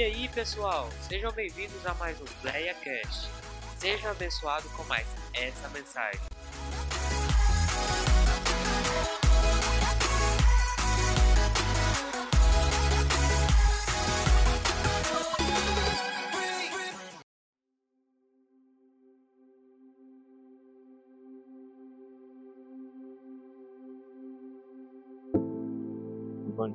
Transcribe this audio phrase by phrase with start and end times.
[0.00, 3.28] E aí, pessoal, sejam bem-vindos a mais um PlayaCast.
[3.76, 6.29] Seja abençoado com mais essa mensagem.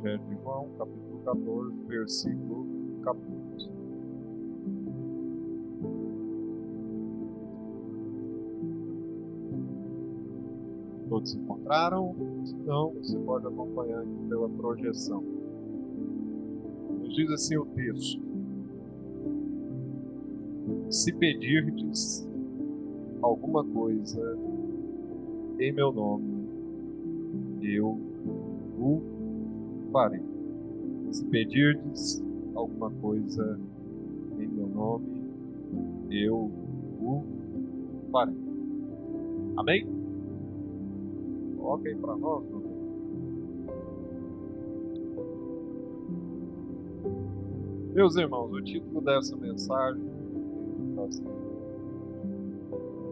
[0.05, 2.67] Evangelho de João, capítulo 14, versículo
[3.01, 3.69] 14.
[11.09, 12.15] Todos se encontraram?
[12.45, 15.23] Então, você pode acompanhar aqui pela projeção.
[16.99, 18.21] Nos diz assim o texto:
[20.91, 22.27] Se pedirdes
[23.23, 24.37] alguma coisa
[25.59, 26.47] em meu nome,
[27.63, 27.99] eu
[28.77, 29.14] o
[29.95, 30.21] farei.
[31.09, 32.21] Se pedirdes
[32.53, 33.57] alguma coisa
[34.37, 35.07] em meu nome,
[36.11, 37.23] eu o
[38.11, 38.35] farei.
[39.55, 39.87] Amém?
[41.55, 42.65] Coloquem para nós, meu.
[47.93, 51.09] Meus irmãos, o título dessa mensagem que eu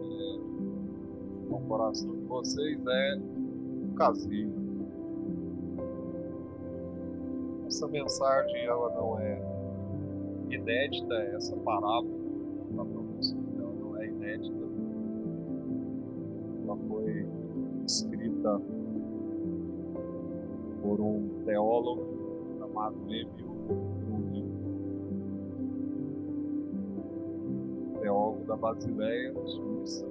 [0.02, 0.38] é,
[1.48, 4.63] no coração de vocês é o caseiro.
[7.66, 9.42] Essa mensagem ela não é
[10.50, 12.04] inédita, essa parábola
[12.70, 14.64] da profecia ela não é inédita.
[16.64, 17.26] Ela foi
[17.86, 18.60] escrita
[20.82, 22.04] por um teólogo
[22.58, 24.44] chamado Durkheim,
[28.00, 30.06] teólogo da Basileia, Suíça.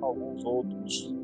[0.00, 1.14] Alguns outros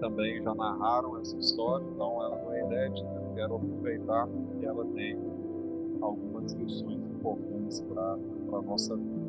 [0.00, 3.08] também já narraram essa história, então ela não é inédita.
[3.34, 4.28] Quero aproveitar
[4.58, 5.16] que ela tem
[6.00, 8.18] algumas lições importantes para
[8.58, 9.20] a nossa vida.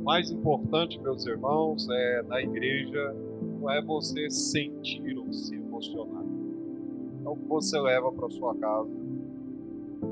[0.00, 3.14] O mais importante, meus irmãos, é na igreja
[3.60, 6.24] não é você sentir ou se emocionar.
[7.24, 8.90] É o que você leva para sua casa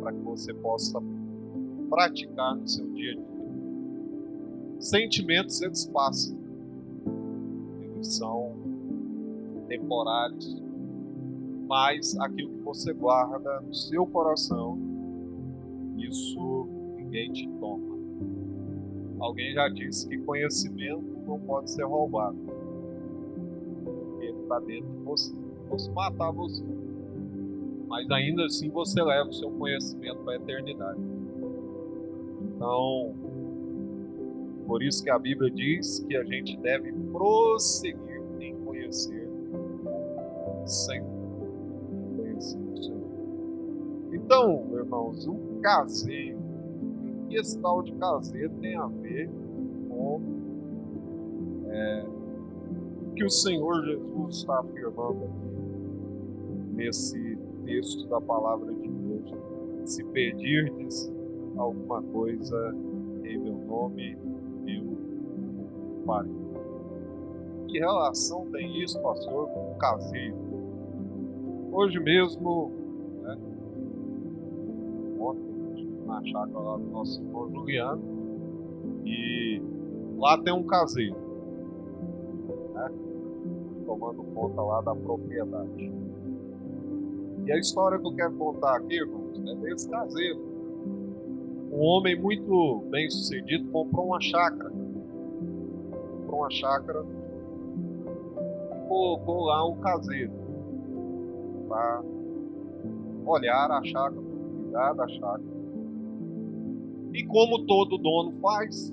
[0.00, 1.00] para que você possa
[1.88, 3.24] praticar no seu dia a dia.
[4.78, 6.36] Sentimentos eles passam.
[7.80, 8.45] Eles são
[9.78, 10.62] temporários,
[11.68, 14.78] mas aquilo que você guarda no seu coração,
[15.96, 17.96] isso ninguém te toma.
[19.18, 22.36] Alguém já disse que conhecimento não pode ser roubado.
[24.20, 25.34] Ele está dentro de você.
[25.68, 26.62] Posso matar você.
[27.88, 31.00] Mas ainda assim você leva o seu conhecimento para a eternidade.
[32.42, 33.14] Então,
[34.66, 39.25] por isso que a Bíblia diz que a gente deve prosseguir em conhecer
[40.66, 41.02] sem
[42.16, 43.06] conhecer o Senhor.
[44.12, 46.38] Então, irmãos, o caseiro,
[47.30, 49.30] esse tal de caseiro tem a ver
[49.88, 50.20] com
[51.68, 52.06] é,
[53.06, 55.56] o que o Senhor Jesus está afirmando aqui
[56.74, 59.34] nesse texto da palavra de Deus.
[59.84, 61.12] Se pedirdes
[61.56, 62.74] alguma coisa
[63.24, 64.18] em meu nome,
[64.66, 66.32] eu farei.
[67.68, 70.45] Que relação tem isso, pastor, com o caseiro?
[71.76, 72.72] Hoje mesmo,
[73.20, 73.36] né,
[75.20, 78.02] ontem, na chácara lá do nosso irmão Juliano,
[79.04, 79.60] e
[80.16, 81.14] lá tem um caseiro,
[82.72, 82.90] né,
[83.84, 85.92] tomando conta lá da propriedade.
[87.44, 90.40] E a história que eu quero contar aqui, irmãos, é desse caseiro.
[91.70, 94.72] Um homem muito bem sucedido comprou uma chácara.
[96.22, 97.04] Comprou uma chácara
[98.74, 100.35] e colocou lá um caseiro
[101.76, 102.02] para
[103.26, 105.56] olhar a chácara, cuidar da chácara.
[107.12, 108.92] E como todo dono faz,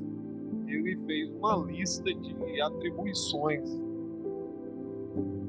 [0.68, 3.69] ele fez uma lista de atribuições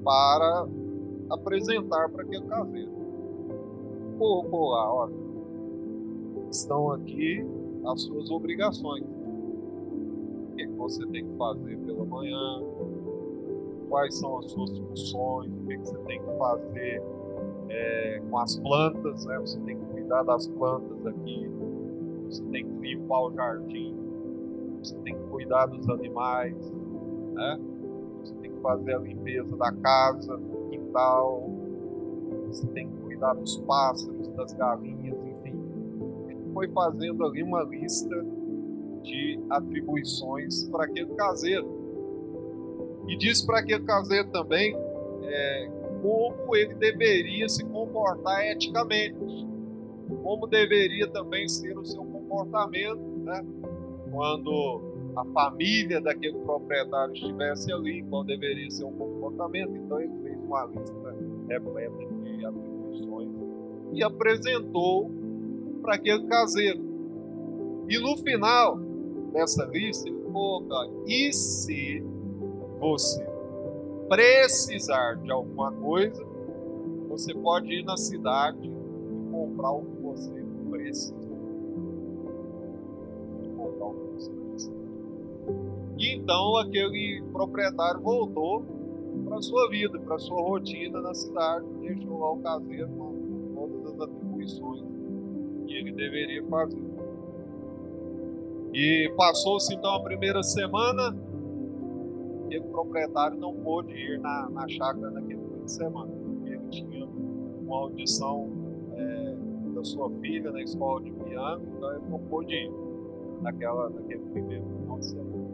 [0.05, 0.69] para
[1.31, 2.93] apresentar para aquele caseiro.
[4.19, 5.15] Colocou lá, olha,
[6.51, 7.45] estão aqui
[7.87, 9.05] as suas obrigações.
[10.53, 12.63] O que você tem que fazer pela manhã,
[13.89, 17.03] quais são as suas funções, o que você tem que fazer
[17.69, 19.39] é, com as plantas, né?
[19.39, 21.51] Você tem que cuidar das plantas aqui,
[22.29, 23.97] você tem que limpar o jardim,
[24.83, 26.73] você tem que cuidar dos animais,
[27.33, 27.61] né?
[28.21, 31.51] Você tem que fazer a limpeza da casa, do quintal,
[32.49, 35.59] você tem que cuidar dos pássaros, das galinhas, enfim.
[36.29, 38.25] Ele foi fazendo ali uma lista
[39.03, 41.85] de atribuições para aquele caseiro.
[43.07, 44.75] E diz para aquele caseiro também
[45.23, 45.71] é,
[46.05, 49.49] como ele deveria se comportar eticamente,
[50.23, 53.43] como deveria também ser o seu comportamento, né?
[54.13, 54.83] Quando
[55.17, 59.75] a família daquele proprietário estivesse ali, qual deveria ser o comportamento.
[59.75, 61.17] Então ele fez uma lista
[61.49, 63.31] repleta de atribuições
[63.95, 65.11] e apresentou
[65.81, 66.85] para aquele caseiro.
[67.89, 68.77] E no final
[69.33, 72.05] dessa lista, ele colocou: e se
[72.79, 73.34] você
[74.09, 76.25] precisar de alguma coisa,
[77.09, 81.15] você pode ir na cidade e comprar o que você precisa.
[83.57, 84.73] Comprar o que você precisa.
[85.99, 88.65] E então aquele proprietário voltou
[89.25, 94.01] para sua vida, para sua rotina na cidade, deixou lá o caseiro com todas as
[94.01, 94.85] atribuições
[95.67, 96.83] que ele deveria fazer.
[98.73, 101.17] E passou-se então a primeira semana,
[102.55, 107.07] aquele proprietário não pôde ir na, na chácara naquele fim de semana, porque ele tinha
[107.07, 108.51] uma audição
[108.93, 109.37] é,
[109.75, 112.73] da sua filha na escola de piano, então ele não pôde ir
[113.43, 115.45] naquela, naquele primeiro final de semana.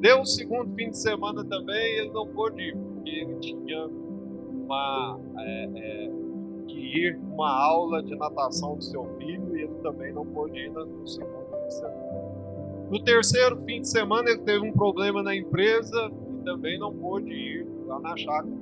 [0.00, 5.20] Deu o segundo fim de semana também, ele não pôde ir, porque ele tinha uma,
[5.38, 6.10] é, é,
[6.66, 10.70] que ir uma aula de natação do seu filho e ele também não pôde ir
[10.70, 12.01] no segundo fim de semana.
[12.92, 17.32] No terceiro fim de semana, ele teve um problema na empresa e também não pôde
[17.32, 18.52] ir lá na chácara.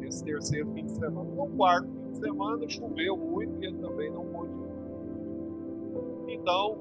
[0.00, 1.28] Esse terceiro fim de semana.
[1.36, 6.38] No quarto fim de semana, choveu muito e ele também não pôde ir.
[6.38, 6.78] Então,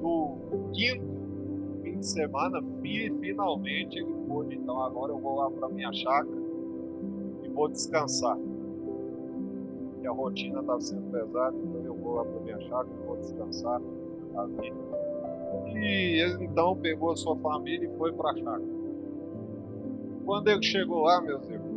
[0.00, 1.04] no quinto
[1.82, 2.62] fim de semana,
[3.20, 4.54] finalmente ele pôde.
[4.54, 6.40] Então, agora eu vou lá para minha chácara
[7.42, 8.38] e vou descansar.
[10.00, 13.16] E a rotina está sendo pesada, então eu vou lá para minha chácara e vou
[13.16, 13.82] descansar
[14.36, 14.91] ali.
[15.74, 18.62] E ele então pegou a sua família e foi para a chácara.
[20.24, 21.72] Quando ele chegou lá, meus irmãos,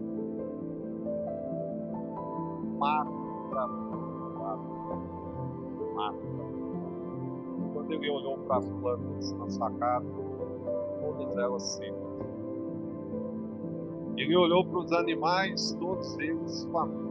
[2.77, 3.11] mato
[3.49, 4.63] para mato,
[5.95, 6.19] mato
[7.73, 10.05] Quando ele olhou para as plantas na sacada,
[11.01, 12.15] todas elas secas.
[14.17, 17.05] Ele olhou para os animais, todos eles famintos.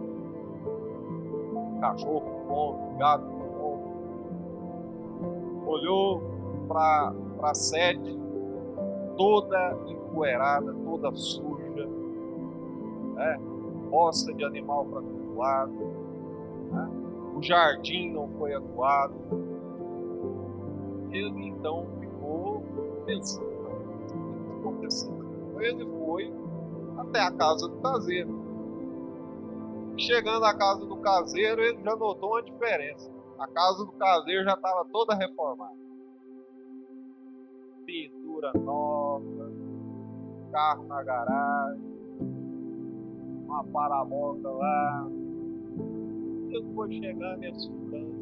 [1.81, 3.83] Cachorro gato com fome.
[5.67, 6.34] Olhou
[6.67, 7.13] para
[7.43, 8.19] a sede
[9.17, 11.87] toda empoeirada, toda suja,
[13.15, 13.39] né?
[13.91, 15.73] bosta de animal para todo lado,
[16.73, 16.91] né?
[17.37, 19.15] o jardim não foi acuado.
[21.11, 22.63] Ele então ficou
[23.07, 25.61] pensando: o que está acontecendo?
[25.61, 26.33] Ele foi
[26.99, 28.45] até a casa do caseiro.
[29.97, 33.09] Chegando à casa do caseiro, ele já notou uma diferença.
[33.39, 35.84] A casa do caseiro já estava toda reformada
[37.85, 39.53] pintura nova,
[40.51, 41.83] carro na garagem,
[43.45, 45.09] uma parabólica lá.
[46.51, 48.15] Ele foi chegando e assustando.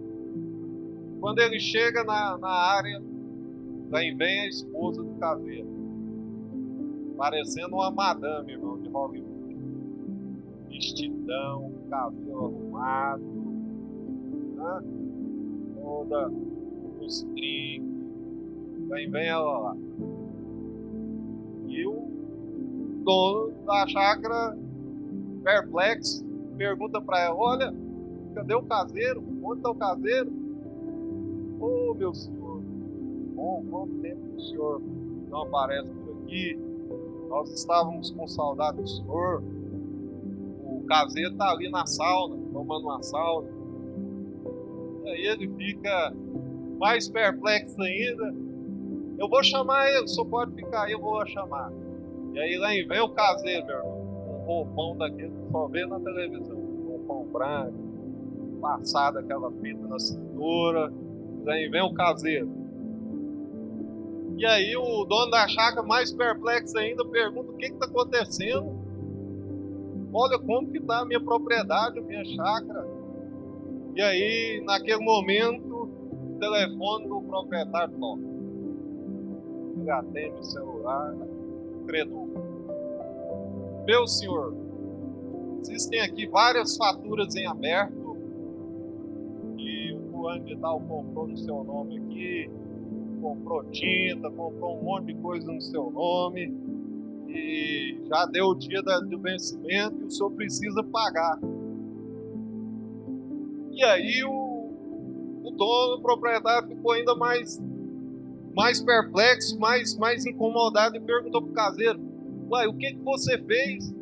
[1.20, 3.00] Quando ele chega na, na área,
[3.90, 5.68] vem, vem a esposa do caseiro.
[7.16, 9.56] Parecendo uma madame, irmão, de Hollywood.
[10.68, 13.22] Vestidão, cabelo arrumado,
[14.56, 14.82] né?
[15.74, 16.30] toda
[17.00, 17.91] os trinques
[18.92, 19.76] Vem, vem ela lá.
[21.66, 22.10] E o
[23.02, 24.54] dono da chácara,
[25.42, 26.22] perplexo,
[26.58, 27.74] pergunta para ela: Olha,
[28.34, 29.24] cadê o caseiro?
[29.42, 30.30] Onde está o caseiro?
[31.58, 32.60] Ô oh, meu senhor,
[33.34, 34.82] bom, quanto tempo que o senhor
[35.30, 36.58] não aparece por aqui?
[37.30, 39.42] Nós estávamos com saudade do senhor.
[40.66, 43.48] O caseiro está ali na sauna, tomando uma sauna.
[45.04, 46.14] E aí ele fica
[46.78, 48.51] mais perplexo ainda
[49.22, 51.70] eu vou chamar ele, só pode ficar aí, eu vou chamar.
[52.34, 54.02] E aí lá vem o caseiro, meu irmão.
[54.26, 56.56] Um roupão daquele que só vê na televisão.
[56.56, 60.92] Um roupão branco, passado aquela fita na cintura.
[61.44, 62.50] E aí vem o caseiro.
[64.36, 68.76] E aí o dono da chácara, mais perplexo ainda, pergunta o que está acontecendo.
[70.12, 72.88] Olha como que está a minha propriedade, a minha chácara.
[73.94, 78.31] E aí, naquele momento, o telefone do proprietário toca
[79.82, 81.14] ele atende o celular,
[81.86, 82.28] credor.
[83.84, 84.54] Meu senhor,
[85.60, 88.16] existem aqui várias faturas em aberto
[89.58, 92.50] e o fulano de tal comprou no seu nome aqui,
[93.20, 96.54] comprou tinta, comprou um monte de coisa no seu nome
[97.28, 101.40] e já deu o dia do vencimento e o senhor precisa pagar.
[103.72, 107.58] E aí o, o dono, o proprietário ficou ainda mais
[108.54, 112.00] mais perplexo, mais, mais incomodado, e perguntou para o caseiro:
[112.50, 113.92] Uai, o que, que você fez?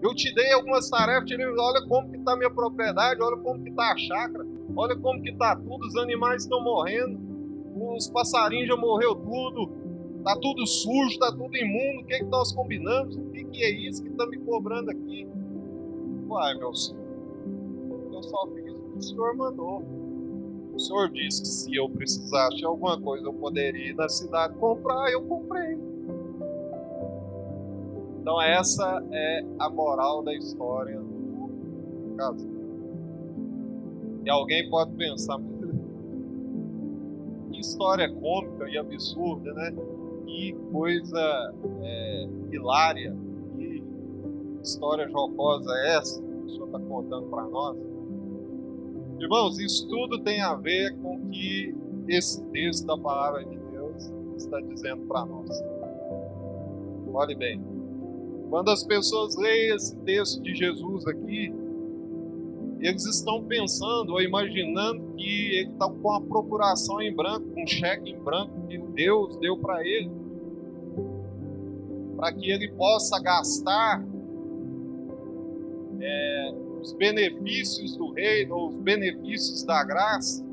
[0.00, 3.70] Eu te dei algumas tarefas, tirei, olha como que está minha propriedade, olha como que
[3.70, 7.18] está a chácara, olha como que está tudo, os animais estão morrendo,
[7.74, 9.72] os passarinhos já morreu tudo,
[10.18, 13.16] está tudo sujo, está tudo imundo, o que, que nós combinamos?
[13.16, 15.26] O que, que é isso que está me cobrando aqui?
[16.28, 17.02] Uai, meu senhor,
[18.12, 19.97] eu só fiz o que o senhor mandou.
[20.78, 24.54] O senhor disse que se eu precisasse de alguma coisa eu poderia ir na cidade
[24.54, 25.76] comprar, eu comprei.
[28.20, 32.48] Então essa é a moral da história do caso.
[34.24, 35.40] E alguém pode pensar,
[37.50, 39.74] que história cômica e absurda, né?
[40.26, 43.16] Que coisa é, hilária,
[43.56, 43.82] que
[44.62, 47.87] história jocosa é essa que o senhor está contando para nós?
[49.18, 51.74] Irmãos, isso tudo tem a ver com o que
[52.06, 55.50] esse texto da palavra de Deus está dizendo para nós.
[57.12, 57.60] Olhe bem.
[58.48, 61.52] Quando as pessoas leem esse texto de Jesus aqui,
[62.80, 68.10] eles estão pensando ou imaginando que ele está com a procuração em branco, um cheque
[68.10, 70.10] em branco que Deus deu para ele,
[72.16, 74.04] para que ele possa gastar
[76.00, 80.44] é, os benefícios do reino, os benefícios da graça,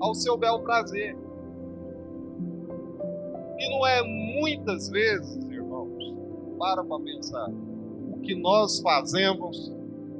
[0.00, 1.16] ao seu bel prazer.
[3.58, 5.46] E não é muitas vezes
[6.58, 7.48] para para pensar.
[8.10, 9.72] O que nós fazemos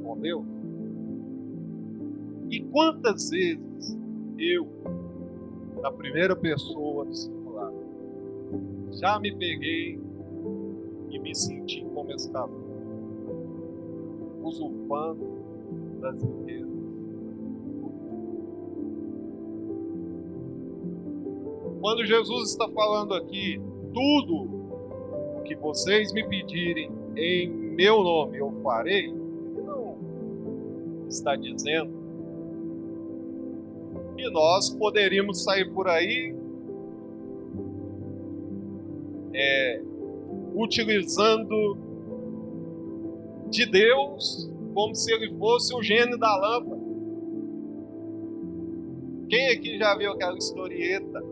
[0.04, 0.44] com Deus.
[2.50, 3.98] E quantas vezes
[4.38, 4.68] eu,
[5.82, 7.12] na primeira pessoa do
[8.92, 10.00] já me peguei
[11.10, 12.65] e me senti como escravo,
[14.46, 15.26] usurpando
[16.00, 16.76] das riquezas.
[21.80, 23.60] Quando Jesus está falando aqui,
[23.92, 29.96] tudo que vocês me pedirem em meu nome eu farei, ele não
[31.08, 31.92] está dizendo
[34.16, 36.34] que nós poderíamos sair por aí
[39.34, 39.82] é,
[40.54, 41.85] utilizando
[43.50, 46.82] de Deus como se ele fosse o gênio da lâmpada.
[49.28, 51.22] Quem aqui já viu aquela historieta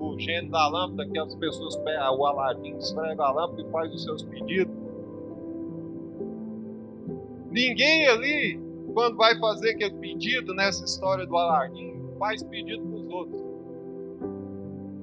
[0.00, 3.92] o gênio da lâmpada, que as pessoas pegam o Aladim, esfrega a lâmpada e faz
[3.92, 4.74] os seus pedidos.
[7.50, 8.60] Ninguém ali,
[8.94, 13.42] quando vai fazer aquele pedido nessa história do Aladim, faz pedido para os outros.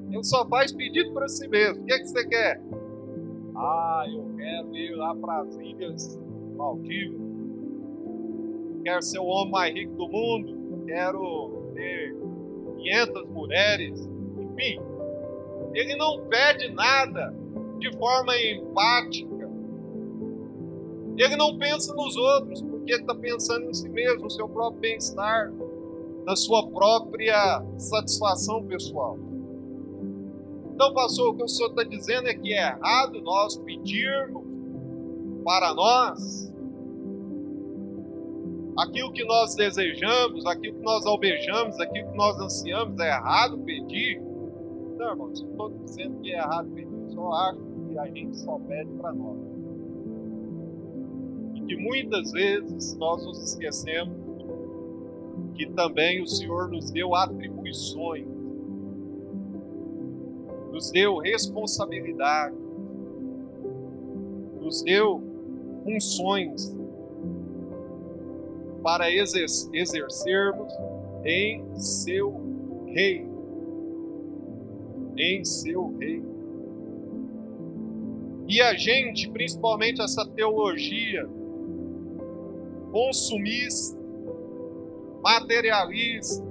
[0.10, 1.84] Ele só faz pedido para si mesmo.
[1.84, 2.62] O que, é que você quer?
[3.56, 6.20] Ah, eu quero ir lá para as ilhas
[6.58, 7.20] Maldivas.
[8.76, 10.84] Eu quero ser o homem mais rico do mundo.
[10.86, 12.16] Quero ter
[12.78, 14.10] 500 mulheres.
[14.40, 14.80] Enfim,
[15.74, 17.34] ele não pede nada
[17.80, 19.50] de forma empática.
[21.18, 24.80] Ele não pensa nos outros, porque ele está pensando em si mesmo, no seu próprio
[24.80, 25.52] bem-estar,
[26.26, 29.18] na sua própria satisfação pessoal.
[30.74, 34.47] Então, pastor, o que o senhor está dizendo é que é errado nós pedirmos
[35.48, 36.54] para nós
[38.78, 44.22] aquilo que nós desejamos, aquilo que nós alvejamos, aquilo que nós ansiamos, é errado pedir.
[44.98, 48.60] Não, irmãos, não estou dizendo que é errado pedir, só acho que a gente só
[48.60, 49.38] pede para nós.
[51.56, 54.18] E que muitas vezes nós nos esquecemos
[55.56, 58.28] que também o Senhor nos deu atribuições,
[60.74, 62.54] nos deu responsabilidade,
[64.60, 65.37] nos deu
[65.88, 66.76] funções
[68.84, 70.74] para exercermos
[71.24, 72.36] em seu
[72.88, 73.38] reino
[75.18, 76.38] em seu reino.
[78.48, 81.28] E a gente, principalmente essa teologia
[82.92, 83.98] consumista,
[85.22, 86.46] materialista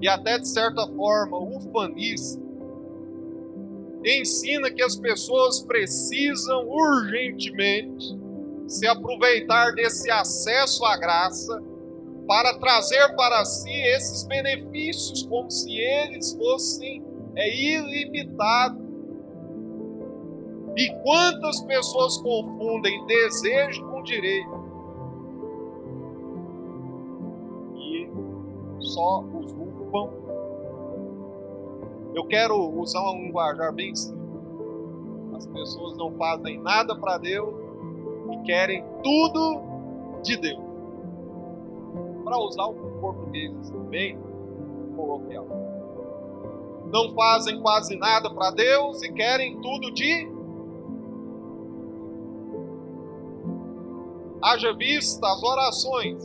[0.00, 2.43] e até de certa forma ufanista,
[4.04, 8.18] ensina que as pessoas precisam urgentemente
[8.66, 11.62] se aproveitar desse acesso à graça
[12.26, 17.02] para trazer para si esses benefícios como se eles fossem
[17.36, 18.82] é ilimitado.
[20.76, 24.64] E quantas pessoas confundem desejo com direito?
[27.76, 28.08] E
[28.80, 30.23] só os usurpam.
[32.14, 34.24] Eu quero usar um linguajar bem simples.
[35.34, 37.54] As pessoas não fazem nada para Deus
[38.32, 39.62] e querem tudo
[40.22, 40.62] de Deus.
[42.24, 43.52] Para usar um português
[43.90, 44.18] bem
[44.96, 45.64] coloquial
[46.94, 50.32] não fazem quase nada para Deus e querem tudo de.
[54.40, 56.22] Haja vista as orações.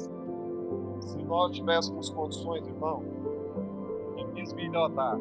[1.01, 3.03] Se nós tivéssemos condições, irmão,
[4.15, 5.17] de bisbilhotar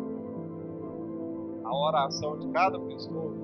[1.68, 3.34] a oração de cada pessoa,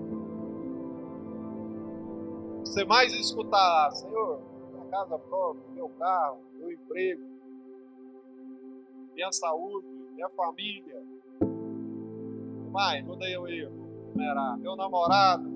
[2.60, 4.40] você mais escutará, Senhor,
[4.72, 7.22] minha casa própria, meu carro, meu emprego,
[9.14, 11.02] minha saúde, minha família.
[12.72, 13.68] Mais, muda eu aí,
[14.58, 15.48] meu namorado,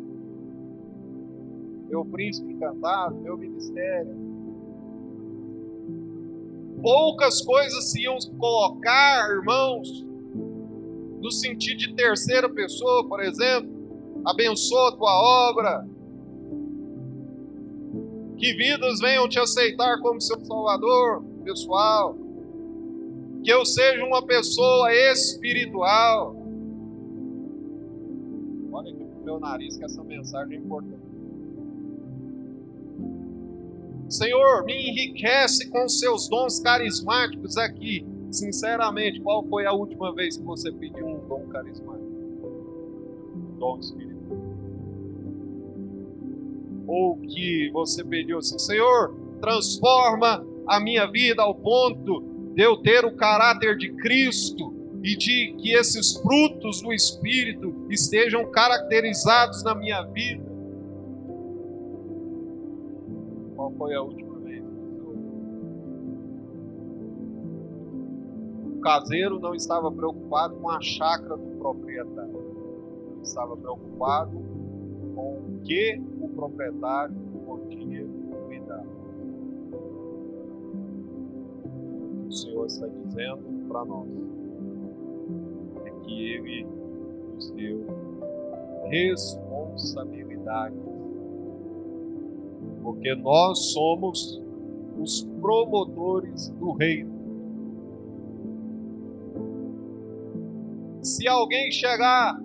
[1.88, 4.14] meu príncipe encantado, meu ministério.
[6.82, 10.06] Poucas coisas se iam colocar, irmãos,
[11.20, 15.88] no sentido de terceira pessoa, por exemplo, abençoa a tua obra,
[18.36, 22.16] que vidas venham te aceitar como seu salvador pessoal,
[23.42, 26.36] que eu seja uma pessoa espiritual.
[28.72, 31.08] Olha aqui pro meu nariz que essa mensagem é importante.
[34.08, 38.06] Senhor, me enriquece com seus dons carismáticos aqui.
[38.30, 42.06] Sinceramente, qual foi a última vez que você pediu um dom carismático?
[43.34, 44.38] Um dom espiritual.
[46.86, 52.22] Ou que você pediu assim, Senhor, transforma a minha vida ao ponto
[52.54, 58.50] de eu ter o caráter de Cristo e de que esses frutos do Espírito estejam
[58.50, 60.44] caracterizados na minha vida.
[63.54, 64.27] Qual foi a última
[68.78, 72.38] O caseiro não estava preocupado com a chácara do proprietário.
[73.10, 74.30] Ele estava preocupado
[75.16, 78.06] com o que o proprietário podia
[78.46, 78.84] cuidar.
[82.28, 84.08] O Senhor está dizendo para nós
[85.84, 86.64] é que Ele
[87.34, 87.84] nos deu
[88.84, 90.76] responsabilidade
[92.80, 94.40] porque nós somos
[94.96, 97.17] os promotores do reino.
[101.08, 102.38] Se alguém chegar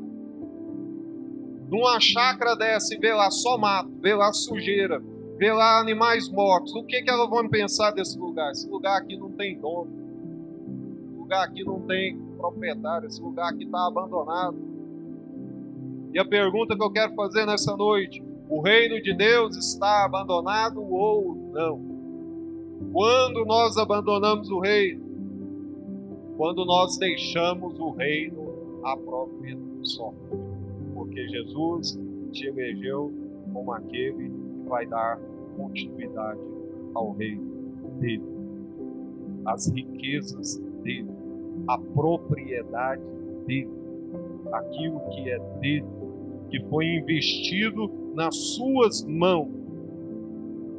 [1.70, 5.04] numa chácara dessa e ver lá só mato, ver lá sujeira,
[5.38, 8.52] ver lá animais mortos, o que, que elas vão pensar desse lugar?
[8.52, 9.92] Esse lugar aqui não tem dono,
[11.04, 14.56] esse lugar aqui não tem proprietário, esse lugar aqui está abandonado.
[16.14, 20.82] E a pergunta que eu quero fazer nessa noite: o reino de Deus está abandonado
[20.82, 21.94] ou não.
[22.94, 25.04] Quando nós abandonamos o reino?
[26.38, 28.43] Quando nós deixamos o reino
[28.84, 30.20] à própria sorte.
[30.94, 32.00] Porque Jesus
[32.32, 33.12] te elegeu
[33.54, 35.20] como aquele que vai dar
[35.56, 36.40] continuidade
[36.94, 37.44] ao reino
[38.00, 38.24] dele.
[39.46, 41.10] As riquezas dele,
[41.68, 43.02] a propriedade
[43.46, 43.70] dele,
[44.52, 45.86] aquilo que é dele,
[46.50, 49.50] que foi investido nas suas mãos,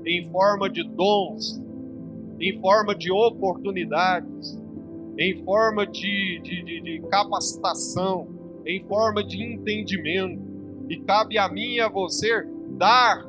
[0.06, 1.62] em forma de dons,
[2.40, 4.60] em forma de oportunidades,
[5.18, 8.28] em forma de, de, de, de capacitação,
[8.66, 10.42] em forma de entendimento.
[10.88, 13.26] E cabe a mim e a você dar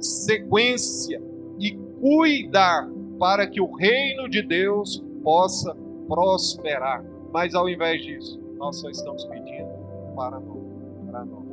[0.00, 1.22] sequência
[1.58, 5.74] e cuidar para que o reino de Deus possa
[6.08, 7.04] prosperar.
[7.32, 9.68] Mas ao invés disso, nós só estamos pedindo
[10.14, 10.58] para nós,
[11.10, 11.46] para nós.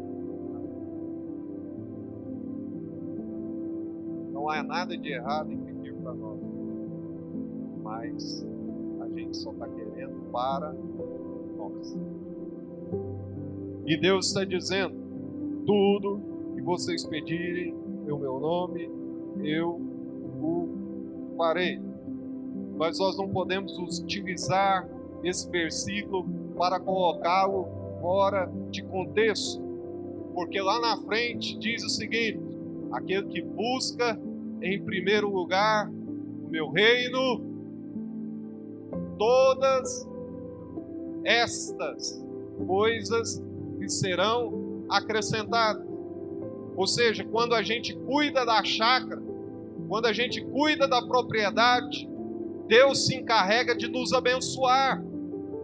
[4.31, 6.39] Não há nada de errado em pedir para nós,
[7.81, 8.45] mas
[9.33, 10.73] só está querendo para
[11.57, 11.97] nós.
[13.85, 14.95] E Deus está dizendo:
[15.65, 16.21] tudo
[16.55, 17.73] que vocês pedirem
[18.07, 18.89] em meu nome,
[19.43, 19.79] eu
[20.41, 21.79] o farei.
[22.77, 24.87] Mas nós não podemos utilizar
[25.23, 26.25] esse versículo
[26.57, 27.67] para colocá-lo
[28.01, 29.61] fora de contexto,
[30.33, 32.39] porque lá na frente diz o seguinte:
[32.91, 34.19] aquele que busca
[34.61, 37.52] em primeiro lugar o meu reino,
[39.17, 40.07] todas
[41.23, 42.23] estas
[42.65, 43.43] coisas
[43.79, 45.85] que serão acrescentadas.
[46.75, 49.21] Ou seja, quando a gente cuida da chácara,
[49.87, 52.09] quando a gente cuida da propriedade,
[52.67, 55.03] Deus se encarrega de nos abençoar.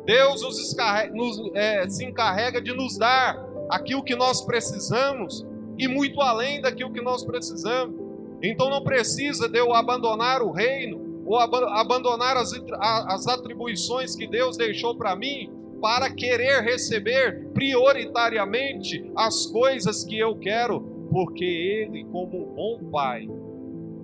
[0.06, 0.76] Deus nos,
[1.14, 5.46] nos é, se encarrega de nos dar aquilo que nós precisamos
[5.78, 7.96] e muito além daquilo que nós precisamos.
[8.42, 14.26] Então não precisa de eu abandonar o reino ou ab abandonar as, as atribuições que
[14.26, 22.04] Deus deixou para mim para querer receber prioritariamente as coisas que eu quero, porque Ele,
[22.06, 23.30] como um bom Pai,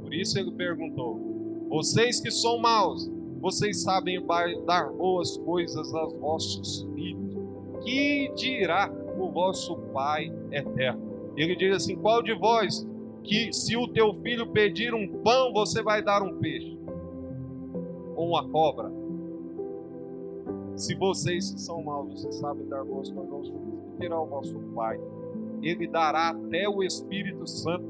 [0.03, 1.19] por isso Ele perguntou:
[1.67, 3.11] vocês que são maus,
[3.41, 4.23] vocês sabem
[4.63, 7.35] dar boas coisas aos vossos filhos,
[7.83, 11.33] que dirá o vosso Pai eterno?
[11.35, 12.87] Ele diz assim: qual de vós
[13.23, 16.74] que se o teu filho pedir um pão, você vai dar um peixe
[18.15, 18.91] ou uma cobra.
[20.75, 24.25] Se vocês que são maus, vocês sabem dar boas coisas aos filhos, que terá o
[24.25, 24.99] vosso Pai?
[25.61, 27.85] Ele dará até o Espírito Santo,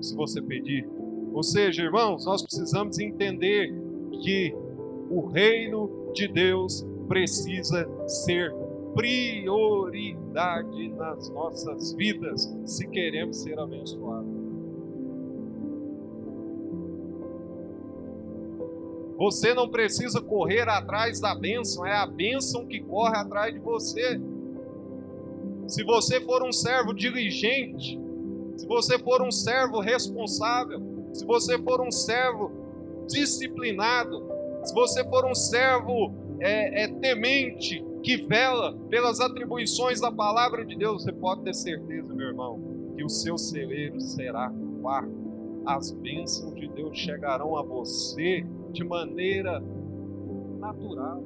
[0.00, 0.88] se você pedir.
[1.32, 3.72] Ou seja, irmãos, nós precisamos entender
[4.22, 4.54] que
[5.10, 8.54] o reino de Deus precisa ser
[8.94, 14.19] prioridade nas nossas vidas, se queremos ser abençoados.
[19.20, 24.18] Você não precisa correr atrás da bênção, é a bênção que corre atrás de você.
[25.68, 28.00] Se você for um servo diligente,
[28.56, 30.80] se você for um servo responsável,
[31.12, 32.50] se você for um servo
[33.06, 34.26] disciplinado,
[34.64, 40.74] se você for um servo é, é, temente, que vela pelas atribuições da palavra de
[40.74, 42.58] Deus, você pode ter certeza, meu irmão,
[42.96, 44.50] que o seu celeiro será
[44.82, 45.12] farto.
[45.66, 49.62] As bênçãos de Deus chegarão a você de maneira
[50.58, 51.22] natural.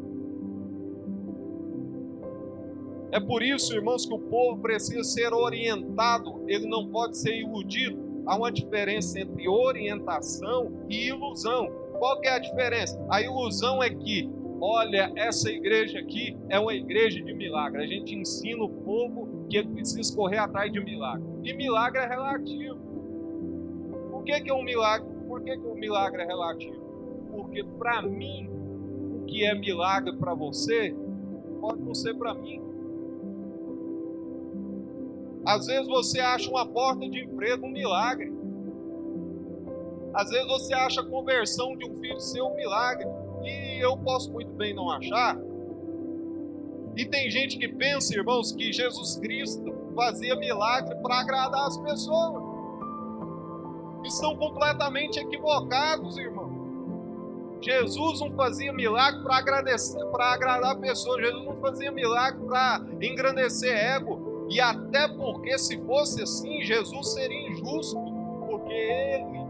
[3.14, 7.96] É por isso, irmãos, que o povo precisa ser orientado, ele não pode ser iludido.
[8.26, 11.70] Há uma diferença entre orientação e ilusão.
[11.96, 13.00] Qual que é a diferença?
[13.08, 14.28] A ilusão é que,
[14.60, 17.84] olha, essa igreja aqui é uma igreja de milagre.
[17.84, 21.24] A gente ensina o povo que ele precisa correr atrás de milagre.
[21.44, 22.80] E milagre é relativo.
[24.10, 25.08] Por que, que é um milagre?
[25.28, 26.83] Por que, que um milagre é relativo?
[27.54, 30.92] Porque para mim, o que é milagre para você,
[31.60, 32.60] pode não ser para mim.
[35.46, 38.32] Às vezes você acha uma porta de emprego um milagre.
[40.12, 43.06] Às vezes você acha a conversão de um filho seu um milagre.
[43.44, 45.38] E eu posso muito bem não achar.
[46.96, 52.42] E tem gente que pensa, irmãos, que Jesus Cristo fazia milagre para agradar as pessoas.
[54.04, 56.43] Estão completamente equivocados, irmãos.
[57.64, 61.22] Jesus não fazia milagre para agradecer, para agradar pessoas.
[61.22, 64.46] Jesus não fazia milagre para engrandecer ego.
[64.50, 67.98] E até porque se fosse assim, Jesus seria injusto,
[68.46, 69.44] porque ele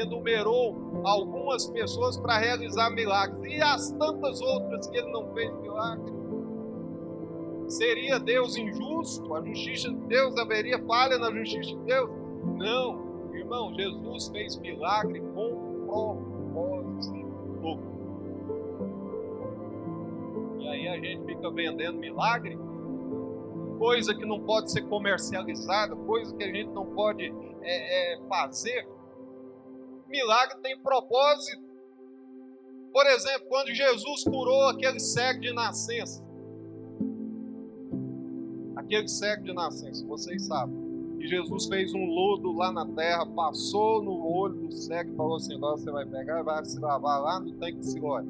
[0.00, 6.14] enumerou algumas pessoas para realizar milagres e as tantas outras que ele não fez milagre.
[7.68, 9.34] Seria Deus injusto?
[9.34, 12.10] A justiça de Deus haveria falha na justiça de Deus?
[12.56, 15.66] Não, irmão, Jesus fez milagre com
[20.96, 22.58] e gente fica vendendo milagre,
[23.78, 27.24] coisa que não pode ser comercializada, coisa que a gente não pode
[27.62, 28.88] é, é, fazer.
[30.08, 31.64] Milagre tem propósito.
[32.92, 36.24] Por exemplo, quando Jesus curou aquele cego de nascença,
[38.74, 40.86] aquele cego de nascença, vocês sabem
[41.18, 45.36] que Jesus fez um lodo lá na terra, passou no olho do cego e falou
[45.36, 48.24] assim: agora você vai pegar e vai se lavar lá no tanque de Silói.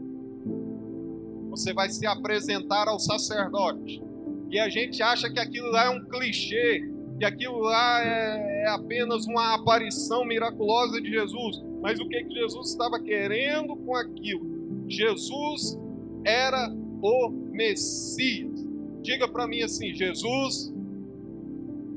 [1.56, 4.02] Você vai se apresentar ao sacerdote.
[4.50, 6.82] E a gente acha que aquilo lá é um clichê,
[7.18, 11.64] que aquilo lá é, é apenas uma aparição miraculosa de Jesus.
[11.80, 14.84] Mas o que, Jesus estava querendo com aquilo?
[14.86, 15.78] Jesus
[16.24, 16.70] era
[17.02, 18.64] o Messias.
[19.02, 20.74] Diga para mim assim: Jesus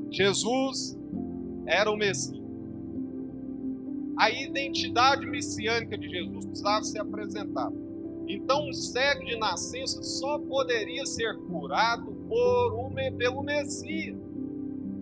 [0.09, 0.97] Jesus
[1.67, 2.39] era o Messias.
[4.17, 7.88] A identidade messiânica de Jesus precisava ser apresentada.
[8.29, 14.15] Então, um cego de nascença só poderia ser curado por um, pelo Messias.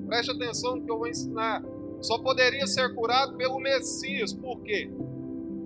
[0.07, 1.61] Preste atenção no que eu vou ensinar.
[1.99, 4.31] Só poderia ser curado pelo Messias.
[4.31, 4.89] Por quê?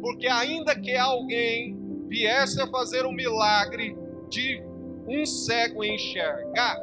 [0.01, 3.95] Porque ainda que alguém viesse a fazer um milagre
[4.27, 4.63] de
[5.07, 6.79] um cego enxergar,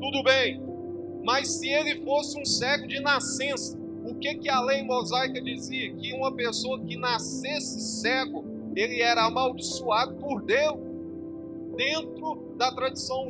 [0.00, 0.60] tudo bem,
[1.22, 5.94] mas se ele fosse um cego de nascença, o que, que a lei mosaica dizia?
[5.94, 10.78] Que uma pessoa que nascesse cego, ele era amaldiçoado por Deus.
[11.76, 13.28] Dentro da tradição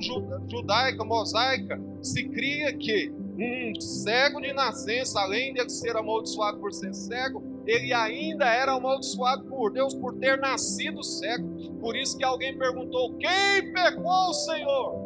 [0.49, 6.95] judaica, mosaica, se cria que um cego de nascença, além de ser amaldiçoado por ser
[6.95, 11.49] cego, ele ainda era amaldiçoado por Deus por ter nascido cego.
[11.81, 15.05] Por isso que alguém perguntou: quem pecou, Senhor?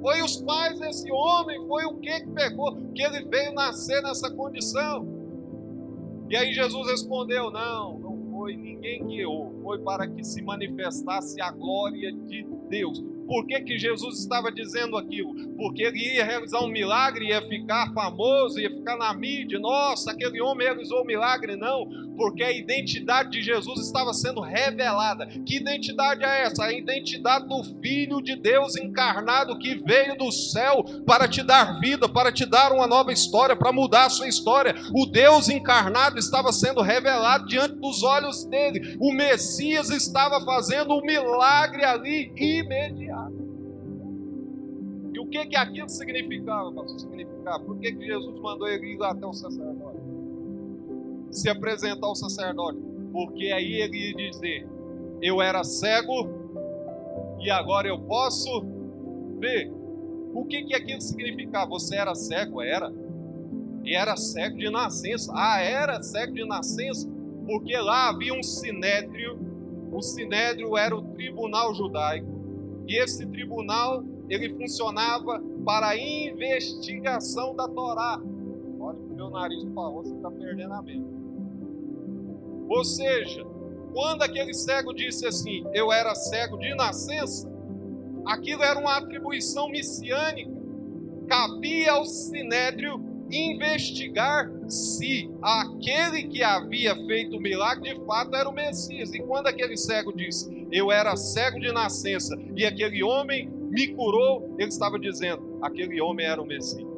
[0.00, 4.30] Foi os pais desse homem, foi o que que pegou, que ele veio nascer nessa
[4.30, 5.06] condição.
[6.30, 11.38] E aí Jesus respondeu: Não, não foi ninguém que errou, foi para que se manifestasse
[11.42, 12.98] a glória de Deus.
[13.26, 15.34] Por que, que Jesus estava dizendo aquilo?
[15.58, 19.58] Porque ele ia realizar um milagre, ia ficar famoso, ia ficar na mídia.
[19.58, 21.54] Nossa, aquele homem realizou um milagre.
[21.54, 21.86] Não,
[22.20, 25.26] porque a identidade de Jesus estava sendo revelada.
[25.26, 26.64] Que identidade é essa?
[26.64, 32.06] A identidade do Filho de Deus encarnado que veio do céu para te dar vida,
[32.10, 34.74] para te dar uma nova história, para mudar a sua história.
[34.94, 38.98] O Deus encarnado estava sendo revelado diante dos olhos dele.
[39.00, 43.48] O Messias estava fazendo um milagre ali imediato.
[45.14, 47.00] E o que que aquilo significava, pastor?
[47.00, 47.60] Significava.
[47.60, 49.99] Por que, que Jesus mandou ele ir lá até o sacerdote?
[51.30, 52.78] Se apresentar ao sacerdote.
[53.12, 54.68] Porque aí ele ia dizer:
[55.20, 56.28] Eu era cego
[57.40, 58.64] e agora eu posso
[59.38, 59.72] ver.
[60.32, 61.66] O que que aquilo significava?
[61.70, 62.62] Você era cego?
[62.62, 62.92] Era.
[63.84, 65.32] E era cego de nascença.
[65.34, 67.08] Ah, era cego de nascença?
[67.46, 69.38] Porque lá havia um sinédrio.
[69.90, 72.28] O sinédrio era o tribunal judaico.
[72.86, 78.20] E esse tribunal ele funcionava para a investigação da Torá.
[78.78, 81.19] Olha que meu nariz falou, você está perdendo a mente.
[82.70, 83.44] Ou seja,
[83.92, 87.50] quando aquele cego disse assim, eu era cego de nascença,
[88.24, 90.50] aquilo era uma atribuição messiânica.
[91.28, 98.52] Cabia ao sinédrio investigar se aquele que havia feito o milagre de fato era o
[98.52, 99.12] Messias.
[99.12, 104.54] E quando aquele cego disse, eu era cego de nascença, e aquele homem me curou,
[104.58, 106.89] ele estava dizendo: aquele homem era o Messias.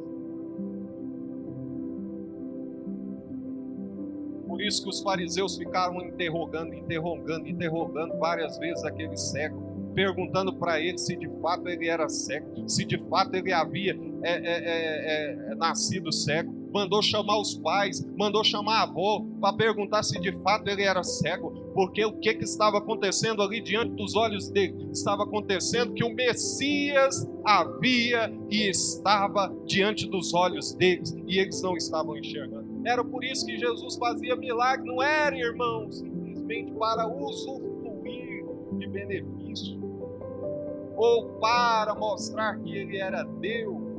[4.53, 9.59] Por isso que os fariseus ficaram interrogando, interrogando, interrogando várias vezes aquele cego,
[9.95, 14.31] perguntando para ele se de fato ele era cego, se de fato ele havia é,
[14.31, 20.01] é, é, é nascido cego mandou chamar os pais, mandou chamar a avó para perguntar
[20.01, 24.15] se de fato ele era cego, porque o que, que estava acontecendo ali diante dos
[24.15, 24.89] olhos dele?
[24.91, 31.77] Estava acontecendo que o Messias havia e estava diante dos olhos deles e eles não
[31.77, 32.72] estavam enxergando.
[32.85, 38.45] Era por isso que Jesus fazia milagre, não era, irmãos, simplesmente para usufruir
[38.77, 39.81] de benefício
[40.95, 43.93] ou para mostrar que ele era Deus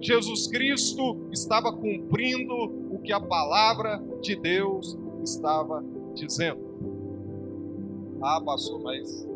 [0.00, 2.54] Jesus Cristo estava cumprindo
[2.90, 6.58] o que a palavra de Deus estava dizendo.
[8.22, 9.28] Ah, pastor, mas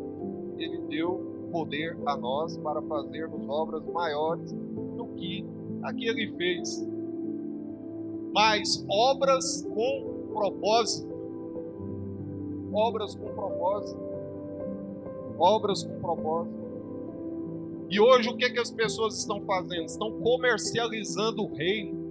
[0.57, 5.45] ele deu poder a nós para fazermos obras maiores do que
[5.83, 6.89] a que ele fez.
[8.35, 11.09] Mas obras com propósito.
[12.73, 14.01] Obras com propósito.
[15.39, 16.65] Obras com propósito.
[17.89, 19.85] E hoje o que, que as pessoas estão fazendo?
[19.85, 22.03] Estão comercializando o reino.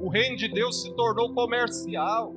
[0.00, 2.32] O reino de Deus se tornou comercial.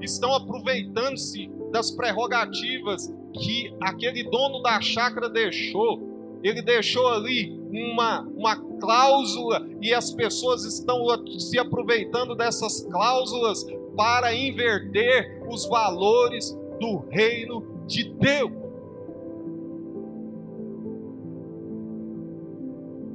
[0.00, 6.07] Estão aproveitando-se das prerrogativas que aquele dono da chácara deixou.
[6.42, 11.04] Ele deixou ali uma, uma cláusula e as pessoas estão
[11.38, 18.52] se aproveitando dessas cláusulas para inverter os valores do reino de Deus.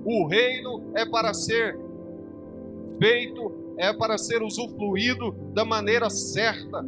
[0.06, 1.80] O reino é para ser
[3.00, 6.86] feito, é para ser usufruído da maneira certa.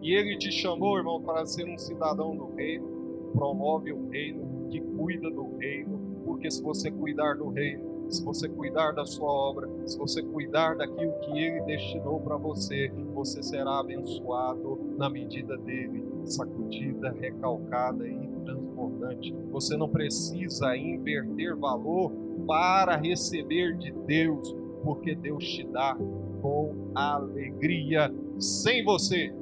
[0.00, 2.86] E ele te chamou, irmão, para ser um cidadão do reino.
[3.32, 8.48] Promove o reino, que cuida do reino, porque se você cuidar do reino, se você
[8.48, 13.80] cuidar da sua obra, se você cuidar daquilo que ele destinou para você, você será
[13.80, 19.34] abençoado na medida dele, sacudida, recalcada e transbordante.
[19.50, 22.12] Você não precisa inverter valor
[22.46, 25.96] para receber de Deus, porque Deus te dá
[26.40, 29.34] com alegria, sem você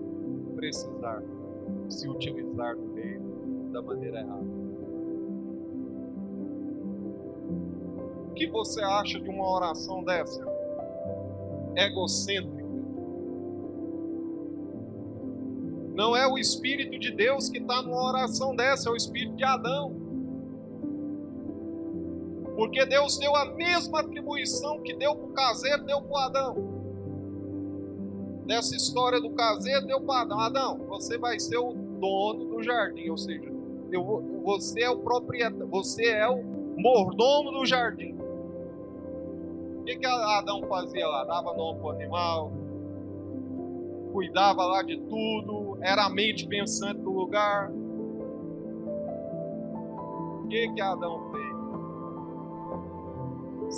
[0.56, 1.22] precisar
[1.88, 4.59] se utilizar do reino da maneira errada.
[8.30, 10.40] O que você acha de uma oração dessa?
[11.76, 12.60] Egocêntrica.
[15.94, 19.44] Não é o Espírito de Deus que está numa oração dessa, é o Espírito de
[19.44, 19.94] Adão.
[22.56, 26.56] Porque Deus deu a mesma atribuição que deu para o caseiro, deu para o Adão.
[28.46, 30.40] Nessa história do caseiro, deu para Adão.
[30.40, 33.50] Adão, você vai ser o dono do jardim, ou seja,
[33.90, 36.42] eu, você é o proprietário, você é o
[36.76, 38.19] mordomo do jardim.
[39.90, 41.24] Que, que Adão fazia lá?
[41.24, 42.52] Dava nome para animal,
[44.12, 47.72] cuidava lá de tudo, era a mente pensante do lugar.
[50.44, 51.50] O que, que Adão fez?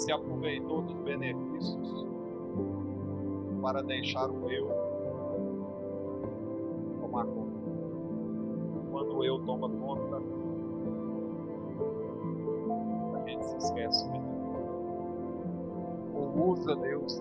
[0.02, 2.06] Se aproveitou dos benefícios
[3.62, 4.68] para deixar o eu
[7.00, 7.62] tomar conta.
[8.90, 10.20] Quando o eu toma conta,
[13.16, 14.31] a gente se esquece Deus.
[16.22, 17.20] Ou usa Deus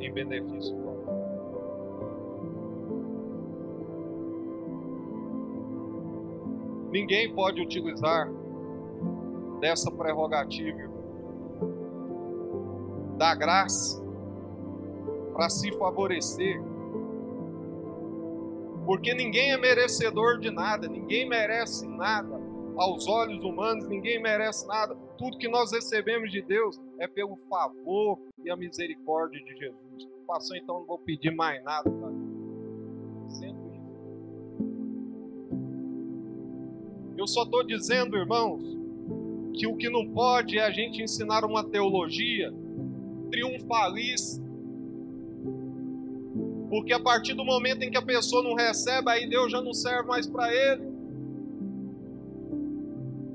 [0.00, 1.08] em benefício próprio.
[6.90, 8.28] Ninguém pode utilizar
[9.60, 10.88] dessa prerrogativa
[13.16, 14.02] da graça
[15.34, 16.60] para se favorecer.
[18.86, 22.47] Porque ninguém é merecedor de nada, ninguém merece nada.
[22.78, 24.94] Aos olhos humanos, ninguém merece nada.
[25.18, 30.08] Tudo que nós recebemos de Deus é pelo favor e a misericórdia de Jesus.
[30.26, 31.90] Passou, então não vou pedir mais nada.
[37.18, 38.62] Eu só estou dizendo, irmãos,
[39.52, 42.54] que o que não pode é a gente ensinar uma teologia
[43.28, 44.40] triunfalista.
[46.70, 49.72] Porque a partir do momento em que a pessoa não recebe, aí Deus já não
[49.72, 50.87] serve mais para ele.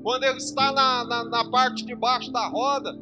[0.04, 2.94] Quando ele está na, na, na parte de baixo da roda,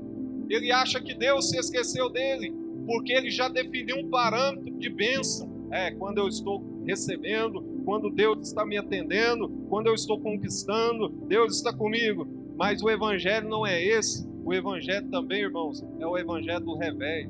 [0.48, 2.54] ele acha que Deus se esqueceu dele,
[2.86, 5.50] porque ele já definiu um parâmetro de bênção.
[5.72, 11.56] É, quando eu estou recebendo, quando Deus está me atendendo, quando eu estou conquistando, Deus
[11.56, 12.24] está comigo.
[12.56, 14.24] Mas o evangelho não é esse.
[14.44, 17.28] O evangelho também, irmãos, é o evangelho do revés.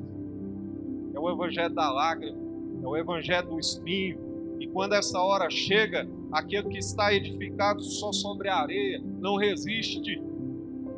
[1.14, 2.36] É o evangelho da lágrima,
[2.82, 4.18] é o evangelho do espinho.
[4.60, 10.20] E quando essa hora chega, aquele que está edificado só sobre a areia não resiste,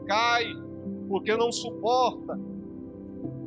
[0.06, 0.44] cai,
[1.08, 2.38] porque não suporta,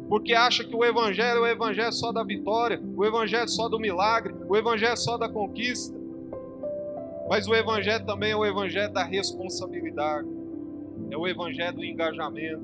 [0.09, 3.79] porque acha que o Evangelho é o Evangelho só da vitória, o Evangelho só do
[3.79, 5.97] milagre, o Evangelho só da conquista.
[7.29, 10.27] Mas o Evangelho também é o Evangelho da responsabilidade,
[11.09, 12.61] é o Evangelho do engajamento,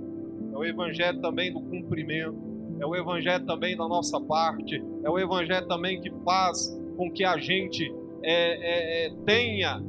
[0.54, 2.38] é o Evangelho também do cumprimento,
[2.80, 7.26] é o Evangelho também da nossa parte, é o Evangelho também que faz com que
[7.26, 9.84] a gente é, é, é tenha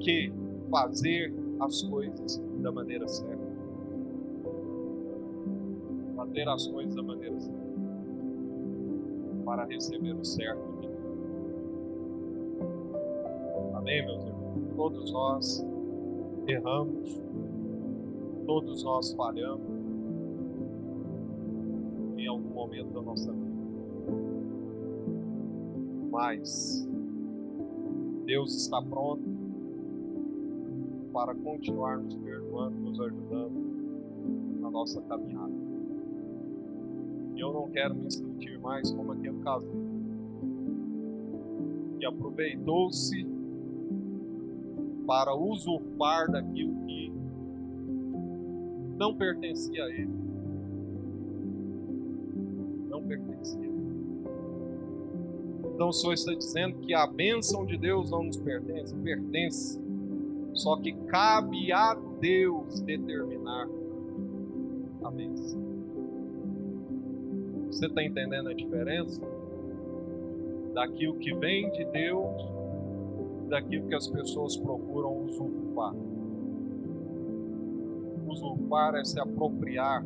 [0.00, 0.32] que
[0.70, 3.50] fazer as coisas da maneira certa
[6.30, 7.60] fazer as coisas da maneira certa,
[9.44, 11.00] para receber o certo de Deus.
[13.74, 14.74] Amém, meus irmãos?
[14.76, 15.66] Todos nós
[16.46, 17.20] erramos,
[18.46, 19.60] todos nós falhamos
[22.16, 23.50] em algum momento da nossa vida.
[26.10, 26.88] Mas
[28.30, 29.24] Deus está pronto
[31.12, 35.52] para continuar nos perdoando, nos ajudando na nossa caminhada.
[37.34, 39.90] E eu não quero me sentir mais como aquele caseiro
[41.98, 43.26] que aproveitou-se
[45.08, 47.12] para usurpar daquilo que
[48.96, 50.14] não pertencia a ele.
[52.88, 53.69] Não pertencia.
[55.80, 59.80] Então o Senhor está dizendo que a bênção de Deus não nos pertence, pertence.
[60.52, 63.66] Só que cabe a Deus determinar
[65.02, 65.58] a bênção.
[67.68, 69.22] Você está entendendo a diferença?
[70.74, 72.28] Daquilo que vem de Deus,
[73.48, 75.94] daquilo que as pessoas procuram usurpar.
[78.28, 80.04] Usurpar é se apropriar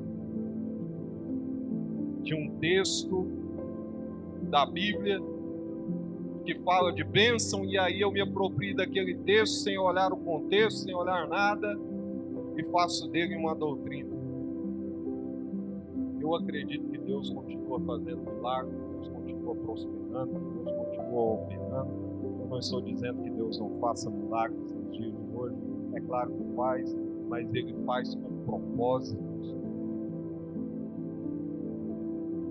[2.23, 3.27] de um texto
[4.49, 5.34] da Bíblia
[6.45, 10.81] que fala de bênção, e aí eu me aproprio daquele texto sem olhar o contexto,
[10.81, 11.77] sem olhar nada,
[12.57, 14.15] e faço dele uma doutrina.
[16.21, 21.91] Eu acredito que Deus continua fazendo milagres, Deus continua prosperando, Deus continua operando.
[22.41, 25.57] Eu não estou dizendo que Deus não faça milagres nos dias de hoje,
[25.95, 26.97] é claro que faz,
[27.29, 29.55] mas Ele faz com propósitos,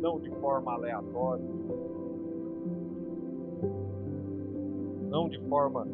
[0.01, 1.45] não de forma aleatória,
[5.13, 5.87] não de forma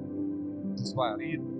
[0.75, 1.60] desvarida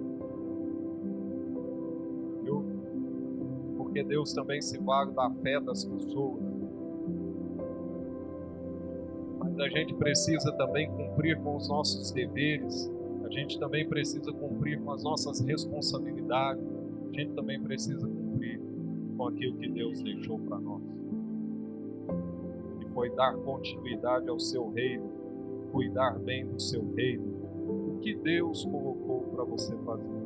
[3.89, 6.39] porque Deus também se vale da fé das pessoas.
[9.39, 12.91] Mas a gente precisa também cumprir com os nossos deveres,
[13.24, 16.63] a gente também precisa cumprir com as nossas responsabilidades,
[17.10, 18.62] a gente também precisa cumprir
[19.17, 20.84] com aquilo que Deus deixou para nós.
[22.80, 25.10] Que foi dar continuidade ao seu reino,
[25.72, 27.28] cuidar bem do seu reino,
[28.02, 30.20] que Deus colocou para você fazer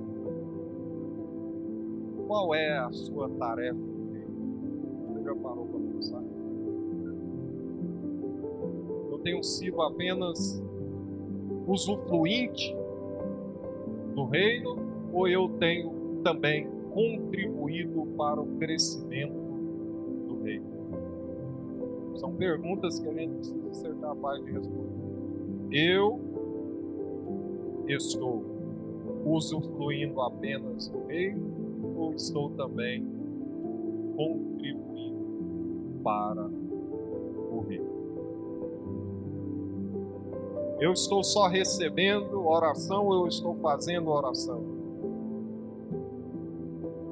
[2.34, 3.78] qual é a sua tarefa?
[3.78, 6.24] Você já parou para pensar?
[9.12, 10.60] Eu tenho sido apenas
[11.68, 12.76] usufruinte
[14.16, 14.78] do reino
[15.14, 15.94] ou eu tenho
[16.24, 19.36] também contribuído para o crescimento
[20.28, 20.66] do reino?
[22.16, 24.90] São perguntas que a gente precisa ser capaz de responder.
[25.72, 26.20] Eu
[27.88, 28.44] estou
[29.26, 33.06] usufruindo apenas do reino ou estou também
[34.16, 37.94] contribuindo para o reino?
[40.80, 44.62] Eu estou só recebendo oração ou eu estou fazendo oração?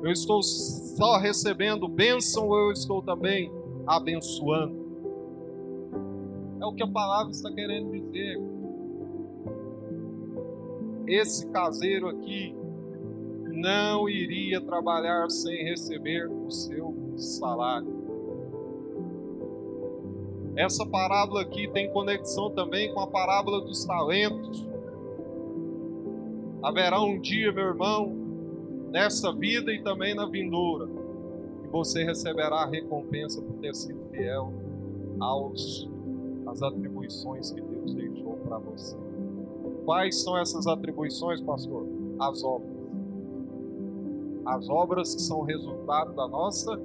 [0.04, 3.52] Eu estou só recebendo bênção ou eu estou também
[3.86, 4.82] abençoando?
[6.60, 8.40] É o que a palavra está querendo dizer.
[11.12, 12.56] Esse caseiro aqui
[13.52, 18.02] não iria trabalhar sem receber o seu salário.
[20.56, 24.66] Essa parábola aqui tem conexão também com a parábola dos talentos.
[26.64, 28.16] Haverá um dia, meu irmão,
[28.90, 30.88] nessa vida e também na vindoura,
[31.62, 34.54] que você receberá a recompensa por ter sido fiel
[35.20, 35.90] aos
[36.48, 39.11] as atribuições que Deus deixou para você.
[39.86, 41.86] Quais são essas atribuições, pastor?
[42.20, 42.72] As obras.
[44.46, 46.80] As obras que são resultado da nossa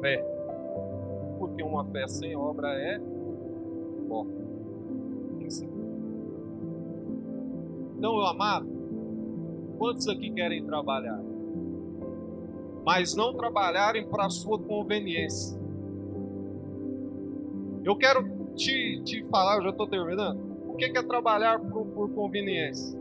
[0.00, 0.24] fé.
[1.38, 2.98] Porque uma fé sem obra é
[4.08, 4.42] morta.
[8.02, 8.66] Então, meu amado,
[9.78, 11.22] quantos aqui querem trabalhar?
[12.84, 15.56] Mas não trabalharem para a sua conveniência.
[17.84, 18.24] Eu quero
[18.56, 20.40] te, te falar, eu já estou terminando.
[20.66, 21.60] O que é trabalhar
[22.08, 22.98] por, conveniência?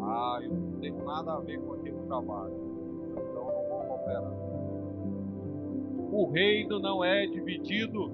[0.00, 2.54] Ah, eu não tenho nada a ver com aquele trabalho.
[3.12, 4.32] Então não vou cooperar.
[6.12, 8.12] O reino não é dividido.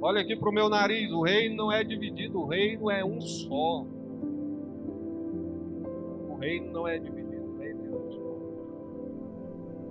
[0.00, 1.12] Olha aqui para o meu nariz.
[1.12, 2.40] O reino não é dividido.
[2.40, 3.86] O reino é um só.
[6.28, 7.52] O reino não é dividido.
[7.52, 8.36] O reino é um só.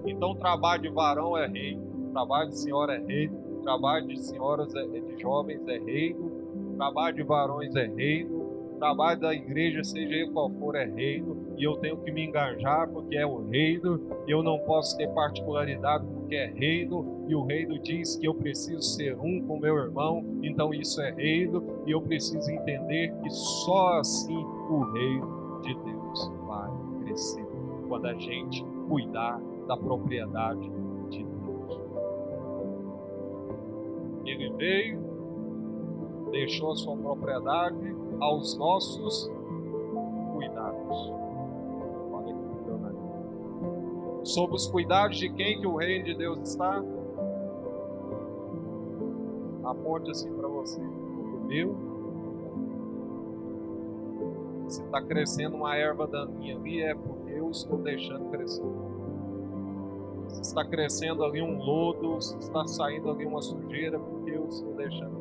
[0.05, 4.85] Então, trabalho de varão é reino trabalho de senhora é reino, trabalho de senhoras é,
[4.85, 6.40] de jovens é reino,
[6.81, 11.63] trabalho de varões é reino, trabalho da igreja, seja ele qual for, é reino, e
[11.63, 16.03] eu tenho que me engajar porque é o reino, e eu não posso ter particularidade
[16.07, 20.25] porque é reino, e o reino diz que eu preciso ser um com meu irmão,
[20.41, 26.31] então isso é reino, e eu preciso entender que só assim o reino de Deus
[26.47, 26.71] vai
[27.03, 27.45] crescer,
[27.87, 30.71] quando a gente cuidar da propriedade
[34.25, 35.00] Ele veio,
[36.31, 39.29] deixou sua propriedade aos nossos
[40.33, 41.11] cuidados.
[42.11, 42.95] Olha aqui,
[44.23, 46.83] Sob os cuidados de quem que o reino de Deus está?
[49.63, 50.81] Aponte assim para você.
[50.81, 51.75] O meu.
[54.67, 58.63] Se está crescendo uma erva daninha ali, é porque eu estou deixando crescer
[60.31, 64.73] se está crescendo ali um lodo, se está saindo ali uma sujeira, porque eu estou
[64.73, 65.20] deixando.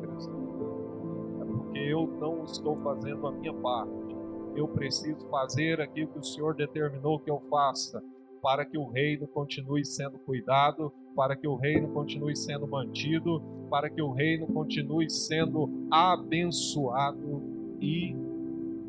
[1.89, 4.15] eu não estou fazendo a minha parte.
[4.55, 8.01] Eu preciso fazer aquilo que o Senhor determinou que eu faça,
[8.41, 13.89] para que o reino continue sendo cuidado, para que o reino continue sendo mantido, para
[13.89, 17.41] que o reino continue sendo abençoado
[17.79, 18.15] e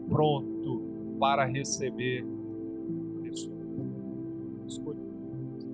[0.08, 2.24] pronto para receber
[3.22, 3.52] pessoas.
[4.66, 5.12] Escute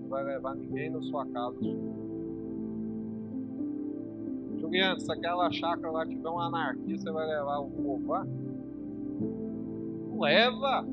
[0.09, 1.59] vai levar ninguém na sua casa.
[4.71, 8.25] Se aquela chácara lá tiver uma anarquia, você vai levar o povo lá?
[8.25, 10.87] Não leva.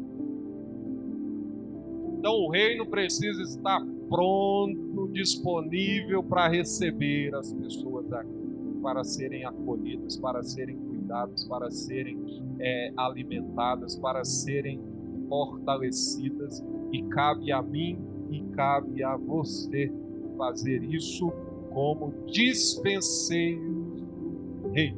[2.17, 10.17] Então o reino precisa estar pronto, disponível para receber as pessoas aqui, para serem acolhidas,
[10.17, 12.17] para serem cuidadas, para serem
[12.59, 14.79] é, alimentadas, para serem
[15.27, 16.63] fortalecidas.
[16.91, 17.99] E cabe a mim
[18.31, 19.91] e cabe a você
[20.37, 21.31] fazer isso
[21.75, 23.61] como dispenseiro
[24.61, 24.95] do rei.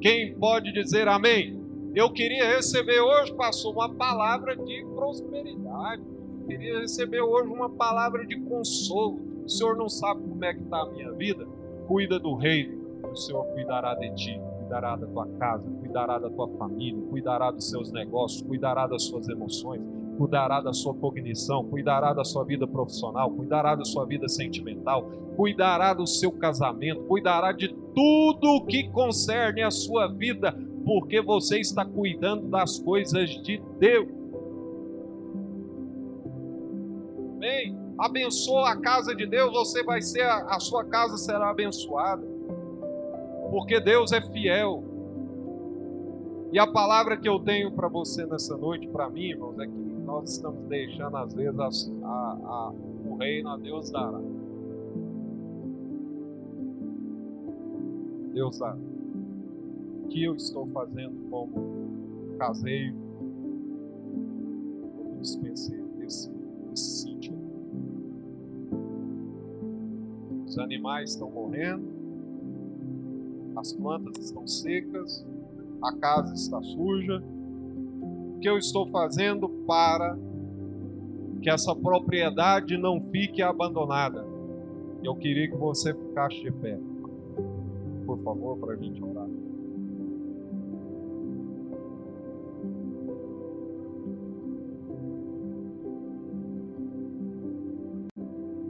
[0.00, 1.62] Quem pode dizer amém?
[1.94, 6.02] Eu queria receber hoje, passou uma palavra de prosperidade.
[6.40, 9.20] Eu queria receber hoje uma palavra de consolo.
[9.44, 11.46] O Senhor não sabe como é que está a minha vida?
[11.86, 16.48] Cuida do reino, o Senhor cuidará de ti, cuidará da tua casa, cuidará da tua
[16.58, 19.80] família, cuidará dos seus negócios, cuidará das suas emoções,
[20.16, 25.94] cuidará da sua cognição, cuidará da sua vida profissional, cuidará da sua vida sentimental, cuidará
[25.94, 31.84] do seu casamento, cuidará de tudo o que concerne a sua vida, porque você está
[31.84, 34.08] cuidando das coisas de Deus.
[37.38, 42.22] Bem, abençoa a casa de Deus, você vai ser a sua casa será abençoada.
[43.50, 44.91] Porque Deus é fiel.
[46.52, 49.72] E a palavra que eu tenho para você nessa noite, para mim, irmãos, é que
[49.72, 51.58] nós estamos deixando às vezes
[52.02, 52.72] a, a,
[53.06, 54.20] o reino a Deus dará.
[58.34, 58.76] Deus dará.
[58.76, 62.96] O que eu estou fazendo como caseiro,
[64.94, 66.30] como dispenseiro desse,
[66.68, 67.34] desse sítio?
[70.46, 71.88] Os animais estão morrendo,
[73.56, 75.24] as plantas estão secas,
[75.82, 77.22] a casa está suja.
[78.00, 80.16] O que eu estou fazendo para
[81.42, 84.24] que essa propriedade não fique abandonada?
[85.02, 86.78] Eu queria que você ficasse de pé,
[88.06, 89.26] por favor, para a gente orar.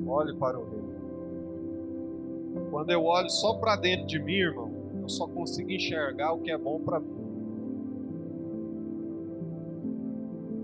[0.06, 0.82] Olhe para o rei.
[2.70, 4.71] Quando eu olho só para dentro de mim, irmão,
[5.02, 7.22] eu só consigo enxergar o que é bom para mim.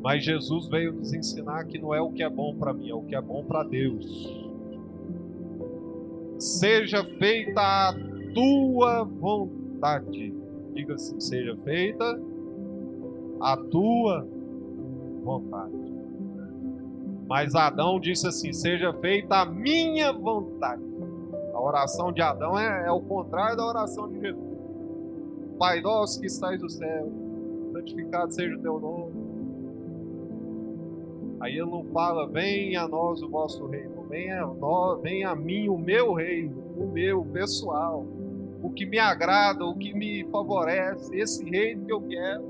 [0.00, 2.94] Mas Jesus veio nos ensinar que não é o que é bom para mim, é
[2.94, 4.32] o que é bom para Deus.
[6.38, 7.94] Seja feita a
[8.32, 10.32] tua vontade.
[10.72, 12.04] Diga assim: seja feita
[13.40, 14.26] a tua
[15.24, 15.74] vontade.
[17.26, 20.87] Mas Adão disse assim: seja feita a minha vontade.
[21.58, 24.58] A oração de Adão é, é o contrário da oração de Jesus.
[25.58, 27.10] Pai nosso que estais no céu,
[27.72, 29.12] santificado seja o teu nome.
[31.40, 35.34] Aí ele não fala, venha a nós o vosso reino, venha a, nós, venha a
[35.34, 38.06] mim o meu reino, o meu pessoal,
[38.62, 42.44] o que me agrada, o que me favorece, esse reino que eu quero,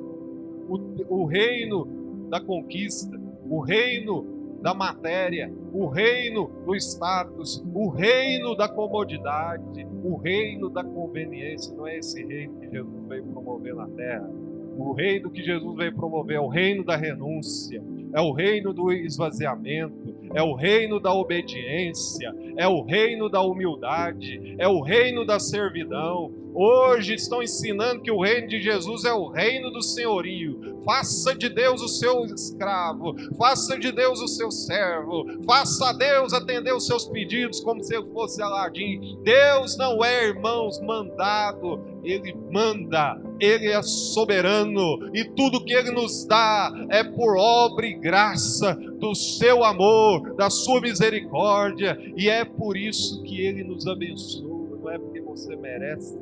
[0.68, 1.86] o, o reino
[2.28, 10.16] da conquista, o reino da matéria, o reino do status, o reino da comodidade, o
[10.16, 11.74] reino da conveniência.
[11.74, 14.28] Não é esse reino que Jesus veio promover na terra.
[14.76, 17.82] O reino que Jesus veio promover é o reino da renúncia,
[18.12, 24.56] é o reino do esvaziamento, é o reino da obediência, é o reino da humildade,
[24.58, 26.32] é o reino da servidão.
[26.54, 30.78] Hoje estão ensinando que o reino de Jesus é o reino do senhorio.
[30.84, 36.32] Faça de Deus o seu escravo, faça de Deus o seu servo, faça a Deus
[36.32, 39.18] atender os seus pedidos como se fosse Aladim.
[39.22, 46.24] Deus não é, irmãos, mandado, ele manda, ele é soberano e tudo que ele nos
[46.24, 52.76] dá é por obra e graça do seu amor, da sua misericórdia, e é por
[52.76, 56.18] isso que ele nos abençoa, não é porque você merece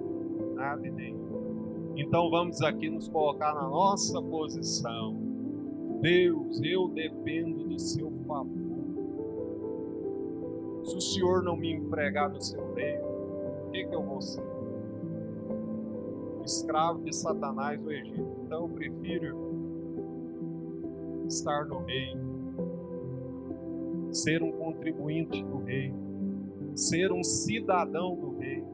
[0.55, 1.17] nada e nem.
[1.97, 5.17] Então vamos aqui nos colocar na nossa posição.
[6.03, 8.77] Deus, eu dependo do seu favor.
[10.85, 13.03] Se o Senhor não me empregar no seu reino,
[13.67, 14.56] o que, que eu vou ser?
[16.47, 18.41] Escravo de Satanás no Egito.
[18.45, 19.37] Então eu prefiro
[21.27, 22.37] estar no reino
[24.17, 25.93] ser um contribuinte do rei,
[26.75, 28.65] ser um cidadão do rei.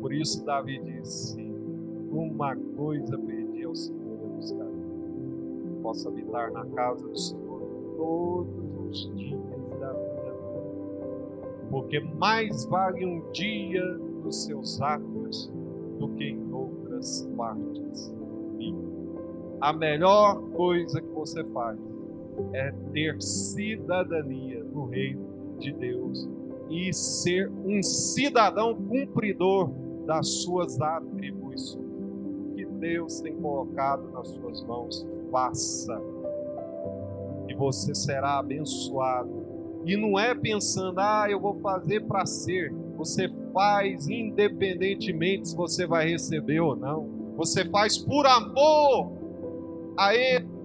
[0.00, 1.40] Por isso Davi disse:
[2.10, 4.68] Uma coisa pedi ao Senhor e buscar.
[5.82, 7.60] Posso habitar na casa do Senhor
[7.96, 9.40] todos os dias
[9.78, 10.38] da vida.
[11.70, 13.82] Porque mais vale um dia
[14.18, 15.50] dos seus atos
[15.98, 18.14] do que em outras partes.
[18.58, 18.74] E
[19.60, 21.78] a melhor coisa que você faz
[22.52, 26.28] é ter cidadania no reino de Deus
[26.70, 29.70] e ser um cidadão cumpridor
[30.06, 31.88] das suas atribuições
[32.54, 35.06] que Deus tem colocado nas suas mãos.
[35.30, 36.00] Faça
[37.48, 39.46] e você será abençoado.
[39.84, 42.74] E não é pensando, ah, eu vou fazer para ser.
[42.98, 47.08] Você faz independentemente se você vai receber ou não.
[47.36, 49.12] Você faz por amor
[49.96, 50.58] a Ele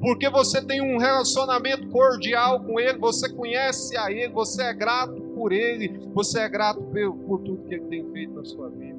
[0.00, 5.20] porque você tem um relacionamento cordial com Ele, você conhece a Ele, você é grato
[5.34, 6.80] por Ele, você é grato
[7.26, 8.98] por, tudo que Ele tem feito na sua vida.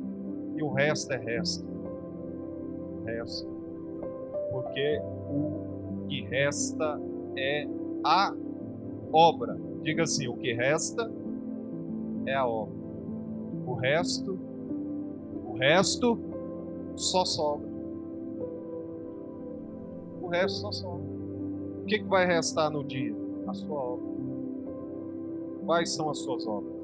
[0.56, 1.66] E o resto é resto.
[3.06, 3.48] Resto.
[4.52, 5.00] Porque
[5.30, 7.00] o que resta
[7.38, 7.68] é
[8.04, 8.34] a
[9.14, 9.56] obra.
[9.84, 11.10] Diga assim: o que resta
[12.28, 12.76] é a obra.
[13.66, 14.38] O resto,
[15.46, 16.20] o resto
[16.96, 17.78] só sobra
[20.28, 21.06] o resto só sobra.
[21.82, 23.16] O que, que vai restar no dia?
[23.48, 24.06] A sua obra.
[25.66, 26.76] Quais são as suas obras?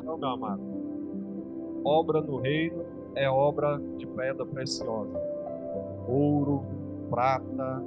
[0.00, 0.60] Então, meu amado,
[1.84, 2.82] obra no reino
[3.14, 5.16] é obra de pedra preciosa.
[6.08, 6.64] Ouro,
[7.08, 7.82] prata,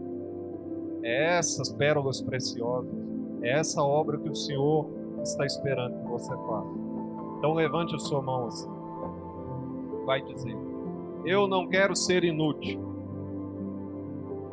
[1.03, 2.93] é essas pérolas preciosas,
[3.41, 4.87] é essa obra que o Senhor
[5.23, 6.69] está esperando que você faça.
[7.37, 8.69] Então levante a sua mão assim.
[10.05, 10.55] Vai dizer:
[11.25, 12.79] eu não quero ser inútil.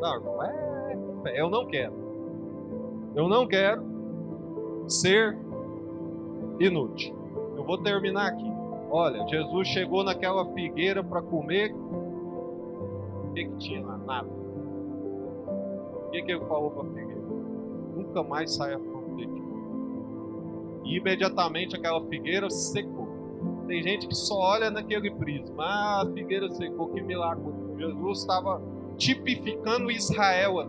[0.01, 1.95] Não, é, eu não quero.
[3.15, 3.83] Eu não quero
[4.87, 5.37] ser
[6.61, 7.17] inútil.
[7.57, 8.51] Eu vou terminar aqui.
[8.91, 11.75] Olha, Jesus chegou naquela figueira para comer.
[11.75, 13.99] O que, que tinha lá?
[13.99, 14.29] Nada.
[14.29, 17.08] O que, que ele falou para a figueira?
[18.19, 19.43] Nunca mais saia fome de ti.
[20.85, 23.07] E imediatamente aquela figueira secou.
[23.69, 25.65] Tem gente que só olha naquele prisma.
[25.65, 27.45] Ah, a figueira secou, que milagre.
[27.77, 28.61] Jesus estava
[28.97, 30.69] tipificando Israel.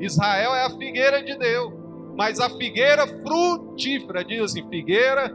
[0.00, 1.72] Israel é a figueira de Deus.
[2.16, 5.34] Mas a figueira frutífera, diz assim, figueira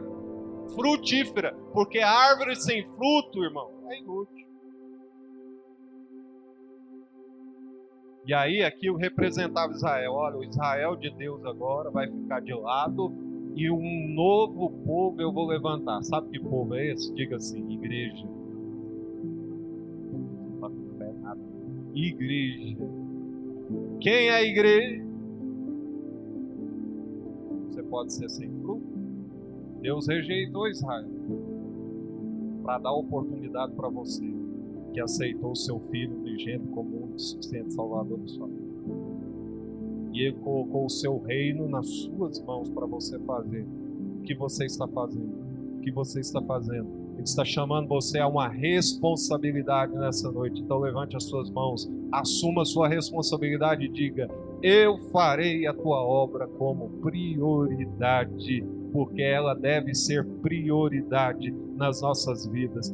[0.74, 1.56] frutífera.
[1.72, 4.46] Porque árvore sem fruto, irmão, é inútil.
[8.26, 10.12] E aí aquilo representava Israel.
[10.12, 13.12] Olha, o Israel de Deus agora vai ficar de lado
[13.54, 16.02] e um novo povo eu vou levantar.
[16.02, 17.12] Sabe que povo é esse?
[17.14, 18.26] Diga assim, igreja.
[21.94, 22.76] Igreja.
[24.00, 25.04] Quem é a igreja?
[27.68, 28.86] Você pode ser sem fruto.
[29.80, 31.08] Deus rejeitou Israel
[32.62, 34.24] para dar oportunidade para você
[34.92, 38.70] que aceitou o seu filho unigênito como um suficiente salvador da sua vida.
[40.12, 43.66] E ele colocou o seu reino nas suas mãos para você fazer
[44.18, 45.50] o que você está fazendo.
[45.76, 46.88] O que você está fazendo.
[47.14, 50.60] Ele está chamando você a uma responsabilidade nessa noite.
[50.60, 54.28] Então levante as suas mãos, assuma a sua responsabilidade e diga:
[54.62, 62.92] Eu farei a tua obra como prioridade, porque ela deve ser prioridade nas nossas vidas.